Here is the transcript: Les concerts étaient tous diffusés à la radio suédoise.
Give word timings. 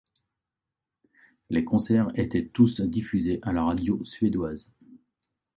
Les 1.51 1.63
concerts 1.63 2.09
étaient 2.17 2.47
tous 2.47 2.81
diffusés 2.81 3.37
à 3.43 3.51
la 3.53 3.65
radio 3.65 4.03
suédoise. 4.03 4.71